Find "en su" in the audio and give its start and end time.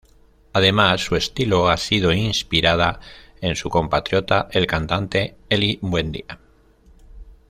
3.39-3.69